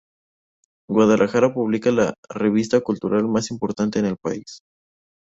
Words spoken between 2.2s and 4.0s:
revista cultural más importante